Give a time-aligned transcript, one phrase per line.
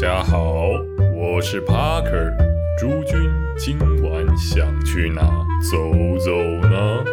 [0.00, 0.70] 家好，
[1.14, 2.34] 我是 Parker。
[2.78, 5.20] 诸君今晚想去哪
[5.60, 5.76] 走
[6.18, 6.30] 走
[6.66, 7.04] 呢？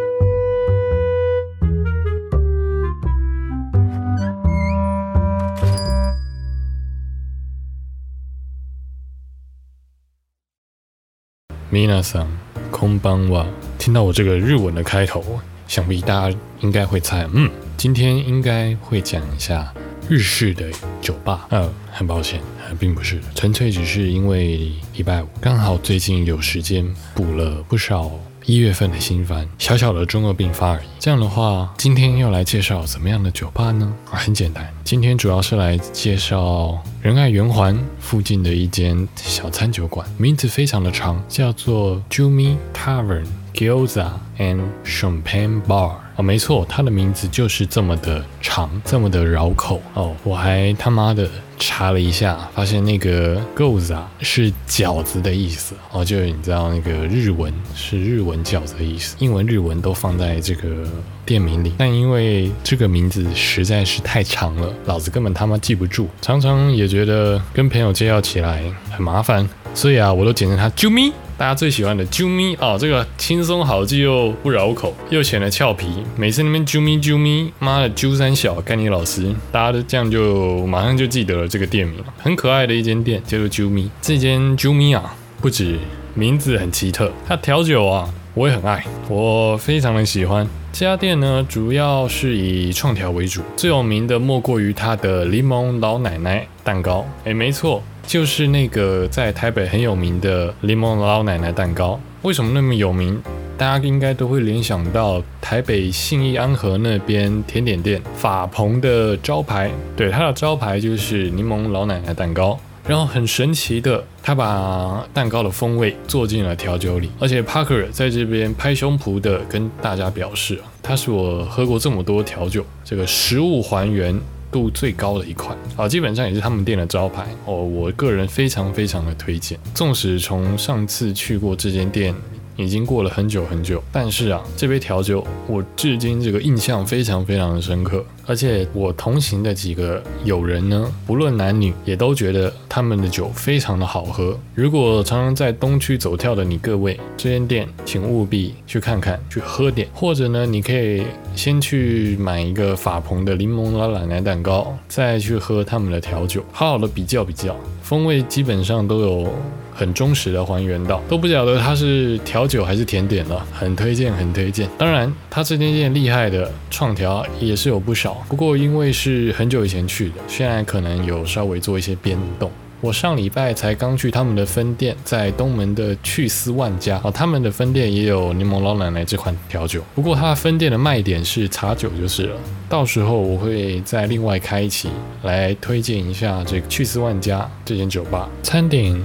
[11.70, 12.26] 米娜桑，
[12.72, 13.46] 空邦哇！
[13.78, 19.74] 听到我这个日文的开头，想必大家应该会猜，嗯，今天应该会讲一下。
[20.10, 20.66] 日式的
[21.02, 28.10] 酒吧，呃，很抱歉，呃，并不是，纯粹只是因为礼拜五刚好最近有时间补了不少
[28.46, 30.86] 一月份的新番，小小的中二病发而已。
[30.98, 33.94] 这样的话，今天要来介绍怎么样的酒吧呢？
[34.10, 46.07] 啊，很简单，今天主要是来介绍仁爱圆环附近的一间小餐酒馆，名字非常的长，叫做 Jumi Tavern Gyoza and Champagne Bar。
[46.18, 50.16] 哦，没错，它的名字就是这么的长，这么的绕口哦。
[50.24, 60.88] 我还他妈的查了一下，发现那个 “goes” 啊是饺子的意思哦，就是你知道那个日文是日文饺子的意思，英文、日文都放在这个
[61.24, 61.72] 店名里。
[61.78, 71.14] 但因为这个名字实在是太长了，老子根本他妈记不住，常常也觉得跟朋友介绍起来很麻烦，所以啊，我都简称它“啾咪”。
[71.38, 75.88] 大家最喜欢的啾咪啊，这个轻松好记又不绕口，又显得俏皮。
[76.16, 83.88] 每次那边啾咪啾咪，妈的啾三小干你老师，大家都这样就马上就记得了这个店名，很可爱的一间店，叫做啾咪。
[84.02, 85.78] 这间啾咪啊，不止
[86.16, 90.48] 名字很奇特，它调酒啊，我也很爱，我非常的喜欢。
[90.80, 97.04] 这家店呢，主要是以创条为主，最有名的莫过于它的柠檬老奶奶蛋糕。
[97.26, 97.82] 哎，没错。
[98.06, 103.20] 就是那个在台北很有名的柠檬老奶奶蛋糕，为什么那么有名？
[103.58, 112.56] 大家应该都会联想到台北信义安和那边甜点店法鹏的招牌，对，它的招牌就是柠檬老奶奶蛋糕。
[112.88, 124.20] 然后很神奇的，他把蛋糕的风味做进了调酒里，而且 Parker 在这边拍胸脯的跟大家表示，他是我喝过这么多调酒，这个食物还原。
[124.50, 127.54] 度最高的一款啊，基本上也是他们店的招牌哦。
[127.66, 132.16] 我个人非常非常的推荐，纵使从上次去过这间店
[132.58, 138.04] 已经过了很久很久，但是啊，这杯调酒我至今这个印象非常非常的深刻。
[138.26, 144.38] 而且我同行的几个友人呢，不论男女，也都觉得他们的酒非常的好喝。
[144.54, 151.04] 如果常常在东区走跳的你各位，这间店请务必去看看，去喝点，或者呢，你可以
[151.36, 159.34] 先去买一个法鹏的柠檬老奶奶蛋糕，再去喝他们的调酒，好好的比较比较，风味基本上都有
[159.78, 164.68] 很忠实的还原到，都不晓得它是调酒还是甜点了，很推荐，很推荐。
[164.78, 168.26] 当然，它这间店厉害的创调也是有不少。
[168.28, 172.52] 不过因为是很久以前去的，现在可能有稍微做一些变动。
[172.80, 179.82] 我上礼拜才刚去他们的分店，在东门的去思万家哦，他们的分店也有柠檬老奶奶这款调酒。
[179.96, 182.36] 不过它分店的卖点是茶酒就是了。
[182.70, 184.90] 到时候我会再另外开一期
[185.24, 188.30] 来推荐一下这个去思万家这间酒吧。
[188.44, 188.96] 餐点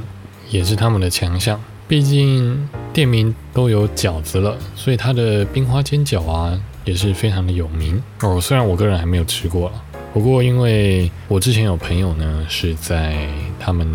[0.53, 6.57] 也是他们的强项，毕竟店名都有饺子了，所以它的冰花煎饺啊。
[6.85, 9.83] 也是非常的有名哦，虽然我个人还没有吃过了，
[10.13, 13.25] 不过因为我之前有朋友呢是在
[13.61, 13.87] 他们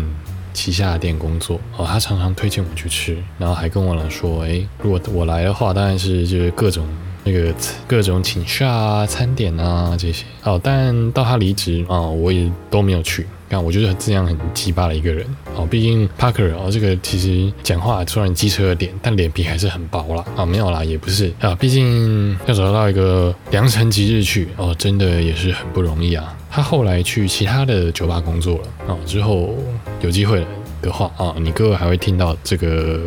[0.54, 6.86] 旗下的店工作哦，他常常推荐我去吃，然后还跟我来说，哎，如果我来的话，当然是就是各种
[7.24, 7.54] 那个
[7.86, 13.26] 各种请下啊、餐点啊这些哦，但到他离职啊，我也都没有去。
[13.48, 15.26] 看，我就是这样很奇葩的一个人
[15.56, 15.66] 哦。
[15.66, 20.24] 毕竟 Parker 哦，这个其实讲话虽然机车点，但脸皮还是很薄啦。
[20.36, 20.46] 啊。
[20.46, 21.54] 没有啦，也不是啊。
[21.54, 26.36] 毕竟要找到一个良辰吉日去哦，真的也是很不容易啊。
[26.50, 28.96] 他后来去其他的酒吧工作了啊。
[29.04, 29.54] 之后
[30.00, 30.46] 有机会
[30.80, 33.00] 的话啊，你哥哥还会听到这个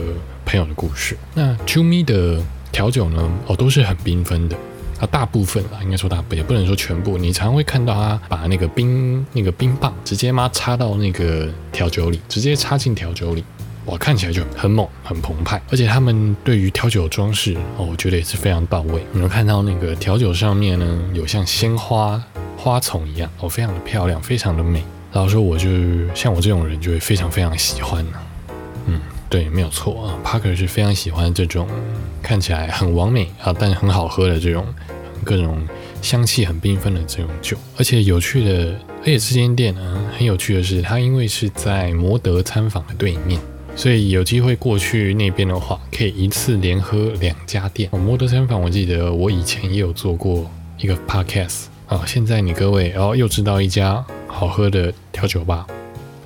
[0.45, 1.17] 朋友的故事。
[1.33, 2.41] 那 Jumi 的
[2.71, 4.55] 调酒呢，哦，都是很缤纷的。
[5.01, 7.17] 它大部分啊，应该说大部分，也不能说全部。
[7.17, 13.43] 你常会看到他把那个冰那个冰棒直接妈插到那个调酒里，直接插进调酒里，
[13.85, 15.59] 哇，看起来就很猛很澎湃。
[15.71, 19.03] 而且他们对于调酒装饰哦，我觉得也是非常到位。
[19.11, 22.23] 你能看到那个调酒上面呢，有像鲜花
[22.55, 24.83] 花丛一样哦，非常的漂亮，非常的美。
[25.11, 25.67] 然后说，我就
[26.13, 28.19] 像我这种人就会非常非常喜欢呢。
[29.31, 31.67] 对，没有错啊，Parker 是非常喜欢这种
[32.21, 34.63] 看起来很完美啊，但很好喝的这种。
[35.23, 35.61] 各种
[36.01, 43.39] 香气很缤纷的这种酒，而且有趣的，而且这间店呢很有趣的是，它因为是在摩德餐坊的对面，
[43.75, 47.87] 所以有机会过去那边的话，可以一次连喝两家店。
[47.93, 50.49] 哦，摩德餐坊，我记得我以前也有做过
[50.79, 52.03] 一个 podcast 啊。
[52.07, 55.67] 现在你各位，然后又知道一家好喝的调酒吧，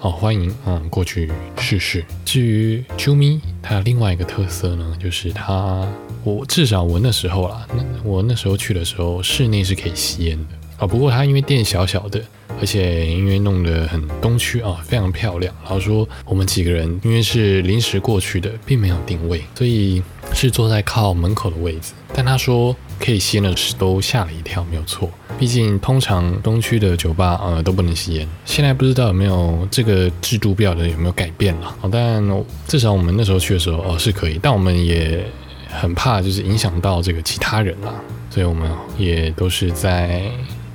[0.06, 2.06] 哦，欢迎嗯过去试试。
[2.24, 5.84] 至于啾咪，它另外一个特色呢，就是它
[6.24, 10.86] 我至少我那时候啦，那我那时候去的时候，室内是可以吸烟的啊。
[10.86, 12.22] 不过它因为店小小的。
[12.58, 15.54] 而且因为弄得很东区啊，非常漂亮。
[15.62, 20.02] 然后说我们几个人因为是临时过去的，并没有定位，所以
[20.34, 21.92] 是坐在靠门口的位置。
[22.14, 25.10] 但他说可以吸烟的是都吓了一跳，没有错。
[25.38, 28.28] 毕竟通常东区的酒吧呃都不能吸烟。
[28.46, 31.76] 现在不知道有没有这个制度表的有没有改变了。
[31.92, 32.24] 但
[32.68, 35.26] 至少我们那时候去的时候哦是可以，但我们也
[35.70, 37.94] 很怕就是影响到这个其他人啦，
[38.30, 40.24] 所以我们也都是在。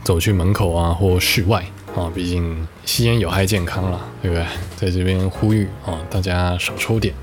[0.03, 1.63] 走去门口啊，或室外
[1.95, 4.45] 啊，毕竟吸烟有害健康啦，对不对？
[4.75, 7.15] 在这边呼吁啊，大家少抽点，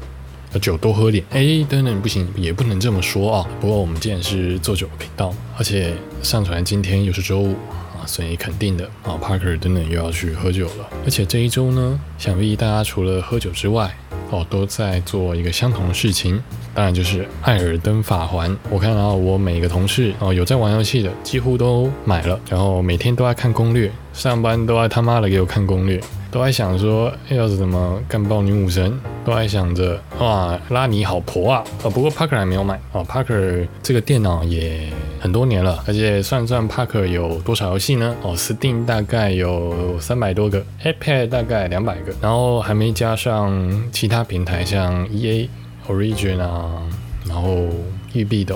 [0.59, 1.23] 酒多喝点。
[1.31, 3.47] 哎，等等，不行，也不能这么说啊。
[3.59, 7.53] 不过我们既然是做酒频道，而且上传今天又是周五
[7.97, 10.87] 啊，所以肯定的啊，Parker 等等又要去喝酒了。
[11.03, 13.95] 而且这一周呢，想必大家除了喝酒之外，
[14.29, 16.41] 哦，都在做一个相同的事情。
[16.73, 25.99] 当然就是《艾尔登法环》，我看到我每个同事哦有在玩游戏的，几乎都买了，然后每天都在看攻略，上班都在他妈的给我看攻略。
[26.29, 31.63] 都在想说要怎么干爆女武神，都在想着哇拉尼好婆啊！
[31.83, 34.89] 哦，不过 Parker 还没有买哦，Parker 这个电脑也
[35.19, 38.15] 很多年了，而且算算 Parker 有多少游戏呢？
[38.21, 45.47] 哦，Steam 大概有三百多个，iPad 大概两百个，然后还没加上其他平台像 EA
[45.87, 46.81] Origin 啊，
[47.25, 47.67] 然后
[48.13, 48.55] 育碧的。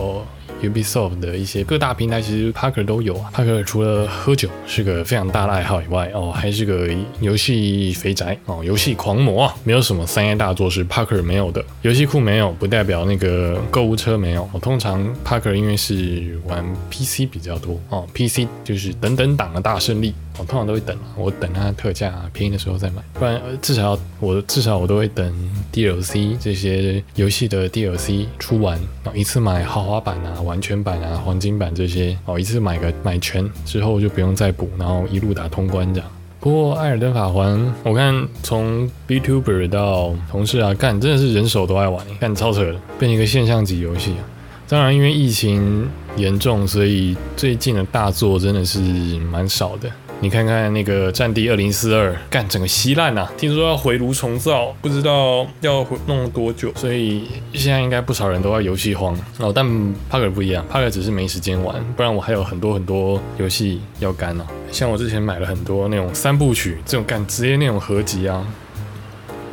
[0.62, 3.32] Ubisoft 的一些各大平台其实 Parker 都有啊。
[3.34, 6.90] Parker 除了喝酒是个非常大的爱好以外，哦，还是个
[7.20, 9.56] 游戏肥宅哦，游戏狂魔啊。
[9.64, 11.64] 没有什么三 A 大作是 Parker 没有的。
[11.82, 14.50] 游戏库没有，不代表那个购物车没有。
[14.52, 20.14] 我通常 Parker 因为是玩 PC 比较多哦，PC 就是等等党的大胜利。
[20.40, 25.34] 我通常都会等，我等它特价便宜的时候再买，不然至少我至少我都会等
[25.72, 36.10] DLC 这些游戏的 DLC 出完，然后一次买豪华版啊、完全版啊、黄金版这些，哦，一次买个买全之后就不用再补，然后一路打通关这样。
[36.40, 44.26] 不过《艾尔登法环》，我看从 Btuber 到同事啊，干真的是人手都爱玩，干超扯的，变成一个现象级游戏啊。
[44.68, 49.92] 当然，因为疫情严重，所以最近的大作真的是蛮少的。
[50.24, 53.28] 你看看那个《战地二零四二》，干整个稀烂呐！
[53.40, 59.52] 听说要回炉重造，不知道要弄多久，所以现在应该不少人都要游戏荒哦。
[59.52, 59.66] 但
[60.12, 64.46] 帕克不一样帕克只是没时间玩，不然我还有很多很多游戏要干呢。
[64.72, 68.46] 像我之前买了很多那种三部曲，这种干直接那种合集啊，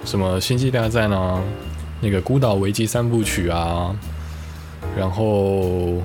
[0.05, 1.43] 什么《星际大战》啊，
[2.03, 3.97] 那个《孤岛危机》三部曲啊，
[4.95, 5.23] 然后《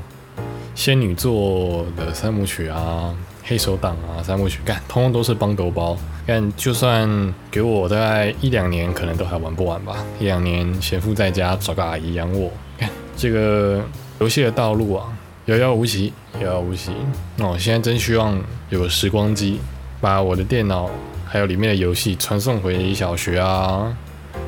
[0.74, 3.14] 仙女座》的三部曲啊。
[3.44, 5.98] 黑手党啊，三部曲干，通通都是帮斗包。
[6.26, 9.98] 干，就算给我大概一两年，可能都还玩不完吧。
[10.20, 12.50] 一两年闲赋在家，找个阿姨养我。
[12.78, 13.84] 看，这个
[14.20, 15.06] 游戏的道路啊，
[15.46, 16.92] 遥遥无期，遥遥无期。
[17.40, 19.60] 哦，现在真希望有个时光机，
[20.00, 20.90] 把我的电脑
[21.26, 23.94] 还有里面的游戏传送回小学啊，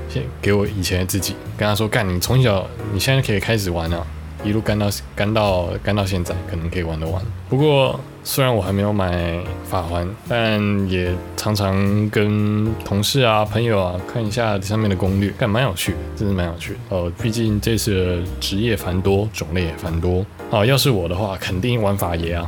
[0.07, 4.07] 先给我以前的自己，跟他说干，你从小你现在可以开始玩了。
[4.45, 7.21] 一路干到干到干到现在，可能可以玩得完。
[7.49, 17.11] 不过虽然我还没有买法环，但也常常跟同事啊、朋友啊看一下上面的攻略，干蛮有趣，真是蛮有趣的哦。
[17.21, 20.63] 毕竟这次职业繁多，种类也繁多哦。
[20.63, 22.47] 要是我的话，肯定玩法爷啊，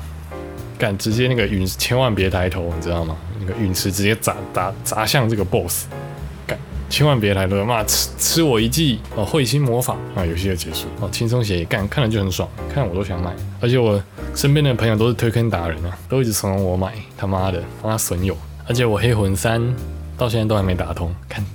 [0.77, 3.17] 干直接那个陨千万别抬头，你知道吗？
[3.39, 5.87] 那个陨石直接砸砸砸向这个 BOSS。
[6.89, 9.25] 千万别来了，妈吃吃我一记哦！
[9.25, 13.33] 彗星魔法啊，游戏就结束哦，轻松写干，看了就很爽，看我都想买。
[13.59, 14.01] 而且我
[14.33, 18.35] 身边的朋友都是推坑达人啊，都一直怂恿我买，他妈的，他损友。
[18.67, 19.61] 而且我黑魂三
[20.17, 21.45] 到现在都还没打通，看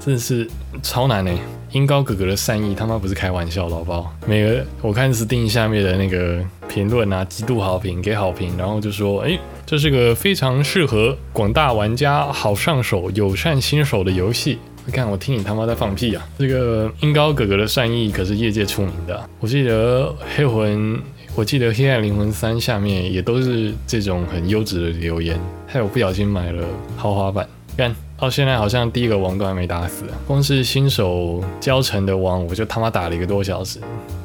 [0.00, 0.48] 真的是
[0.82, 1.30] 超难呢。
[1.72, 4.10] 音高哥哥的善意他妈不是开玩笑，好不好？
[4.26, 14.58] 每个我看是定下面的那个评论啊，极度好评，给好评，然后就说，哎，这是个非常适合广大玩家好上手、友善新手的游戏。
[14.86, 16.26] 你看我听你他妈在放屁啊！
[16.38, 19.28] 这个音高哥哥的善意可是业界出名的。
[19.40, 20.98] 我记得黑魂，
[21.34, 26.64] 我记得黑暗灵魂三下面也都是这种很优质的留言，害我不小心买了
[26.96, 27.46] 豪华版，
[27.76, 27.94] 干。
[28.20, 33.78] 到现在好像第一个王都还没打死，光是新手教成的王，我就他妈打了一个多小时，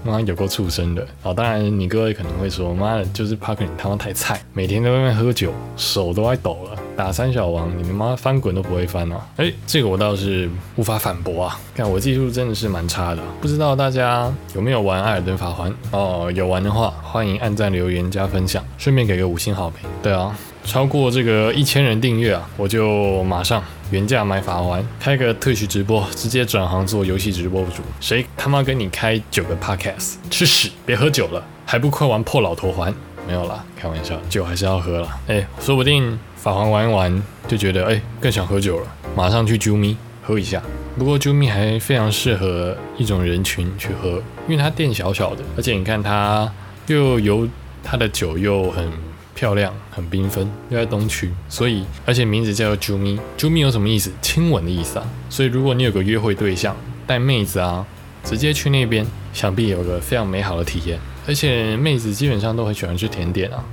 [0.03, 1.07] 妈有够畜生的。
[1.21, 9.27] 哦，当然你各位可能会说，妈的，就是帕克你他妈太菜，每天在外面喝酒，手都快抖了，打三小王你他妈翻滚都不会翻啊！
[9.37, 15.71] 哎，这个我倒是无法反驳啊，看我技术真的是蛮差的，不知道大家有没有玩艾尔登法环？
[15.91, 19.87] 哦，有玩的话欢迎按赞留言加分享，顺便给个五星好评。
[20.01, 20.35] 对啊。
[20.65, 27.83] 超过这个一千人订阅啊，我就马上原价买法环，开个特许直播，直接转行做游戏直播主。
[27.99, 30.15] 谁他妈跟你开九个 podcast？
[30.31, 30.71] 吃屎！
[30.85, 32.93] 别喝酒了，还不快玩破老头环？
[33.27, 35.07] 没有啦，开玩笑，酒还是要喝了。
[35.27, 40.61] 哎，说不定法环玩一玩就觉得哎更想喝酒了，马上去啾咪喝一下。
[40.97, 46.51] 不过啾咪还非常适合一种人群去喝，因为它店小小的，而且你看它
[46.87, 47.47] 又有
[47.83, 48.91] 它的酒又很
[49.35, 53.19] 漂亮、很缤纷，又在东区，所以而且名字叫做 Jumi。
[53.37, 54.11] Jumi 有什么意思？
[54.21, 55.05] 亲吻的意思啊。
[55.29, 56.75] 所以如果你有个约会对象
[57.07, 57.85] 带妹子啊，
[58.23, 60.99] 直接去那边，想必有个非常美好的体验。
[61.27, 63.63] 而且妹子基本上都很喜欢吃甜点啊，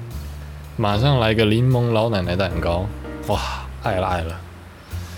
[0.76, 2.86] 马上来个柠檬老奶奶蛋糕，
[3.26, 4.40] 哇，爱了爱了！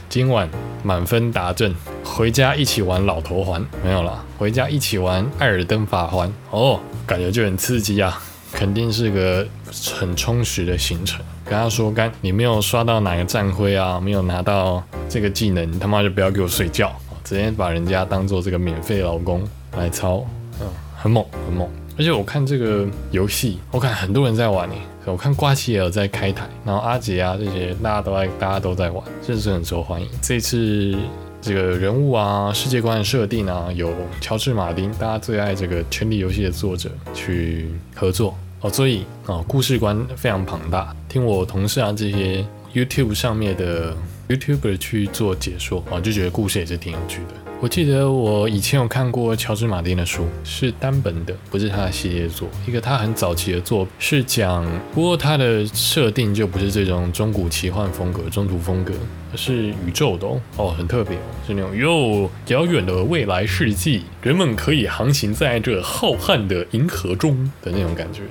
[0.08, 0.48] 今晚
[0.82, 8.20] 满分达阵，回家一起玩老头环没有了，回家一起玩艾尔登法环哦，感觉就很刺激啊，
[8.52, 9.46] 肯定是个
[9.94, 11.20] 很充实的行程。
[11.44, 16.94] 跟他说干，你没有刷到哪个战徽啊，没有拿到这个技能，你他妈就不要给我睡觉，
[17.24, 19.42] 直接把人家当做这个免费劳工
[19.76, 20.24] 来操，
[20.60, 20.66] 嗯，
[20.96, 21.68] 很猛很猛。
[21.98, 24.76] 而且我看这个游戏，我看很多人在玩诶。
[25.04, 30.08] 我看瓜奇也有在开台，然后阿杰啊这些大家都在，大家都在玩，真的是很受欢迎。
[30.22, 30.96] 这次
[31.40, 40.94] 这个人物啊、世界观的设定啊，有乔治马丁，大家最爱这个《权力游戏》的作者去合作哦，所以啊，故事观非常庞大。
[41.08, 43.94] 听我同事啊这些 YouTube 上面的
[44.32, 47.34] YouTuber 去做解说啊，就觉得故事也是挺有趣的。
[47.60, 52.48] 我记得我以前有看过乔治马丁的书，是单本的，不是他的系列作。
[52.66, 58.92] 一个他很早期的作是讲，不过他的设定就不是这种中古奇幻风格、中土风格，
[59.32, 68.22] 而是宇宙的哦，很特别，是那种哟遥远的未来世纪，人们可以航行在这浩瀚的银河中的那种感觉。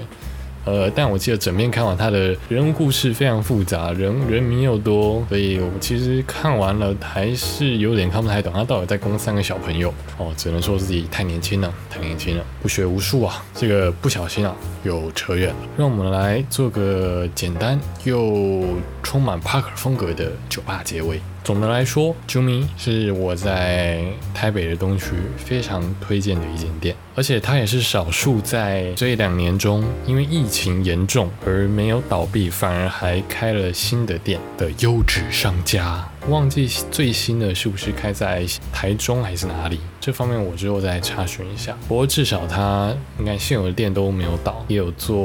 [0.66, 15.56] 呃，但我记得整篇看完，他的人物故事非常复杂，人人名又多，所以我其实看完了还是有点看不太懂，他到底在攻三个小朋友哦，只能说自己太年轻了，太年轻了，不学无术啊，这个不小心啊，又扯远了。
[15.78, 18.64] 让我们来做个简单又
[19.02, 21.20] 充满 Parker 风格的酒吧结尾。
[21.44, 25.08] 总的来说，Jumi 是我在台北的东区
[25.38, 36.08] 非常推荐的一间店，而且它也是少数在这两年中因为疫情严重而没有倒闭，反而还开了新的店的优质商家。
[36.30, 39.80] 忘记最新的是不是开在台中还是哪里？
[40.00, 41.76] 这方面我之后再查询一下。
[41.88, 45.18] 不过至少它应该现有的店都没有倒，也有做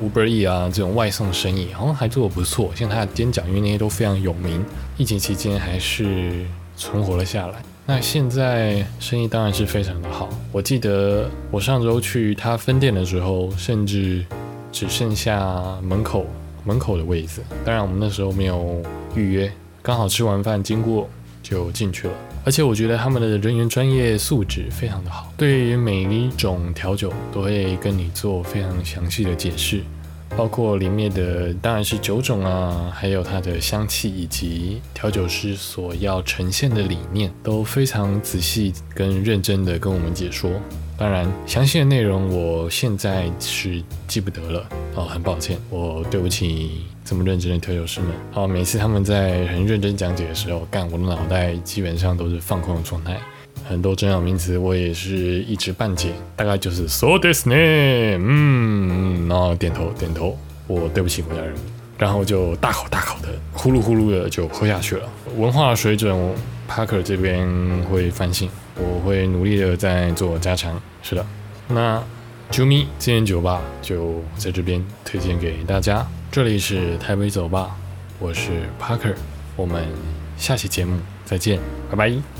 [0.00, 2.70] Uber E 啊这种外送生意，好像还做得不错。
[2.76, 4.64] 像它的煎饺，因为那些都非常有名，
[5.00, 6.44] 疫情期间还是
[6.76, 7.62] 存活了下来。
[7.86, 10.28] 那现在生意当然是非常的好。
[10.52, 14.22] 我记得我上周去他分店的时候，甚至
[14.70, 16.26] 只剩下门口
[16.64, 17.40] 门口的位置。
[17.64, 18.82] 当然我们那时候没有
[19.16, 19.50] 预约。
[19.80, 21.08] 刚好吃完饭经过
[21.42, 22.14] 就进去了，
[22.44, 29.80] 而且我觉得他们的人员专业素质非常的好，对于每一种调酒都会跟你做非常详细的解释，
[30.36, 40.50] 包括里面的当然是酒种啊，还有它的香气以及调酒师所要呈现的理念都非常仔细跟认真的跟我们解说。
[40.96, 48.10] 当然，详细的内容我现在是记不得了哦，很抱歉，我对不起这么认真的调酒师们。
[48.30, 53.18] 好，每次他们在很认真讲解的时候，干我的脑袋基本上都是放空的状态，
[53.70, 60.36] 很多重要名词我也是一知半解，大概就是 so this name，嗯，然后点头点头，
[60.66, 61.62] 我对不起国家人民，
[61.96, 65.08] 然后就大口大口的呼噜呼噜的就喝下去了。
[65.36, 66.12] 文化水准
[66.68, 67.48] ，Parker 这边
[67.84, 68.50] 会翻新。
[68.74, 71.24] 我会努力的在做加强，是的。
[71.68, 72.02] 那
[72.50, 76.04] Jumi 这间酒吧就在这边推荐给大家。
[76.32, 77.76] 这里是台北酒吧，
[78.18, 78.50] 我是
[78.82, 79.14] Parker，
[79.54, 79.86] 我们
[80.36, 82.39] 下期节目再见，拜拜。